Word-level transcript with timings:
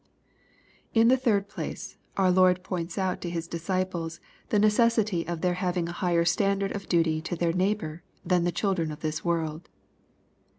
In 0.95 1.09
the 1.09 1.15
third 1.15 1.47
place, 1.47 1.95
our 2.17 2.31
Lord 2.31 2.63
points 2.63 2.97
out 2.97 3.21
to 3.21 3.29
His 3.29 3.47
disciples 3.47 4.19
the 4.49 4.57
necessity 4.57 5.27
of 5.27 5.41
their 5.41 5.53
having 5.53 5.87
a 5.87 5.91
higher 5.91 6.25
standard 6.25 6.71
of 6.75 6.89
duty 6.89 7.21
to 7.21 7.35
their 7.35 7.53
neighbor 7.53 8.01
than 8.25 8.43
the 8.43 8.51
children 8.51 8.91
of 8.91 9.01
this 9.01 9.23
world. 9.23 9.69